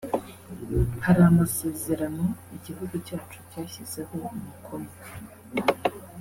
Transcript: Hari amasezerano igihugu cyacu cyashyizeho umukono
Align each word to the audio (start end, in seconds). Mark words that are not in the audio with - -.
Hari 1.05 1.21
amasezerano 1.31 2.23
igihugu 2.55 2.93
cyacu 3.05 3.37
cyashyizeho 3.49 4.13
umukono 4.35 4.89